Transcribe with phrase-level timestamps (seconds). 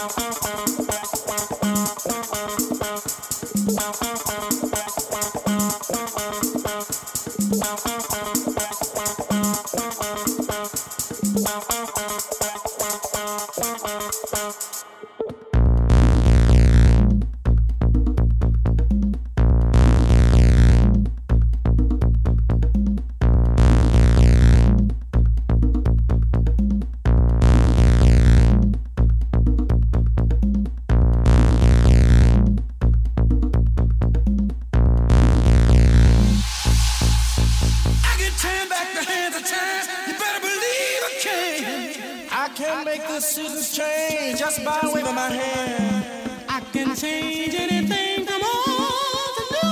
[0.00, 0.18] Thank
[8.36, 8.37] you.
[42.58, 46.42] can make the seasons change just by waving my hand.
[46.48, 49.68] I can change anything from all to do.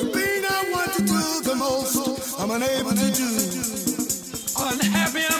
[0.00, 3.30] The thing I want to do the most, I'm unable to do.
[4.58, 5.31] Unhappy.